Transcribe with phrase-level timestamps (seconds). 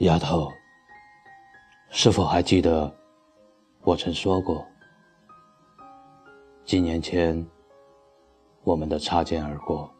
[0.00, 0.50] 丫头，
[1.90, 2.90] 是否还记得
[3.82, 4.66] 我曾说过，
[6.64, 7.46] 几年前
[8.64, 9.92] 我们的擦肩而过，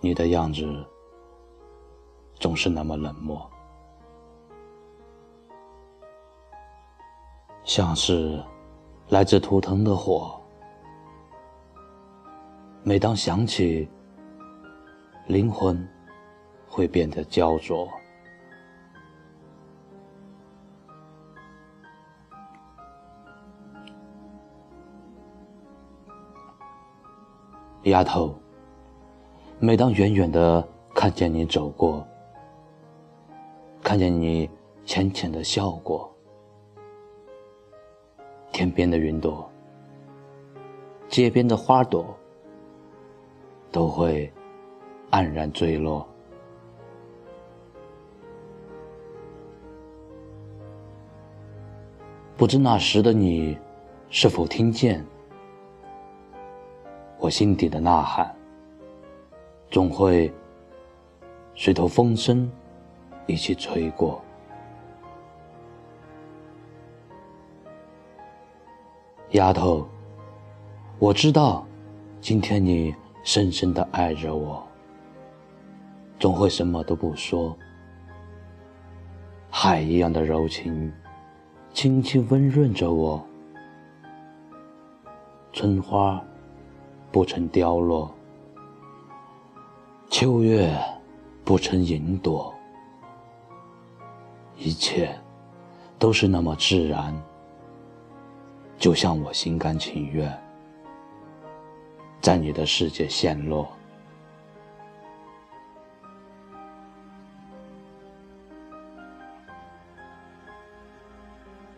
[0.00, 0.64] 你的样子
[2.36, 3.46] 总是那么冷漠，
[7.64, 8.42] 像是
[9.10, 10.40] 来自图腾的火。
[12.82, 13.86] 每当想起，
[15.26, 15.86] 灵魂。
[16.74, 17.88] 会变得焦灼，
[27.84, 28.34] 丫头。
[29.60, 32.04] 每当远远的看见你走过，
[33.80, 34.50] 看见你
[34.84, 36.12] 浅浅的笑过，
[38.50, 39.48] 天边的云朵，
[41.08, 42.04] 街边的花朵，
[43.70, 44.28] 都会
[45.12, 46.04] 黯然坠落。
[52.36, 53.56] 不知那时的你，
[54.10, 55.04] 是否听见
[57.20, 58.34] 我心底的呐喊？
[59.70, 60.32] 总会
[61.54, 62.50] 随头风声
[63.26, 64.20] 一起吹过。
[69.30, 69.86] 丫头，
[70.98, 71.64] 我知道，
[72.20, 74.60] 今天你深深的爱着我，
[76.18, 77.56] 总会什么都不说，
[79.50, 80.92] 海一样的柔情。
[81.74, 83.20] 轻轻温润着我，
[85.52, 86.22] 春花
[87.10, 88.14] 不曾凋落，
[90.08, 90.72] 秋月
[91.44, 92.54] 不曾隐躲，
[94.56, 95.18] 一切
[95.98, 97.12] 都是那么自然，
[98.78, 100.32] 就像我心甘情愿，
[102.20, 103.68] 在你的世界陷落。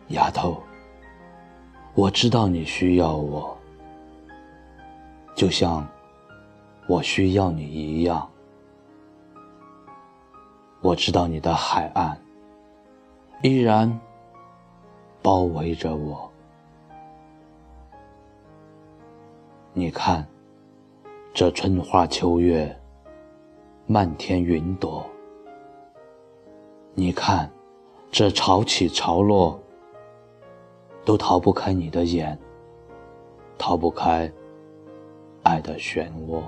[0.09, 0.62] 丫头，
[1.94, 3.56] 我知道你需要我，
[5.34, 5.87] 就像
[6.87, 8.28] 我需要你一样。
[10.81, 12.17] 我知道你的海岸
[13.43, 14.00] 依然
[15.22, 16.31] 包围着我。
[19.73, 20.25] 你看，
[21.34, 22.75] 这春花秋月，
[23.87, 25.05] 漫天云朵。
[26.94, 27.50] 你看，
[28.12, 29.61] 这潮起潮落。
[31.06, 32.37] 都逃不开你的眼，
[33.56, 34.31] 逃不开
[35.44, 36.43] 爱的漩涡。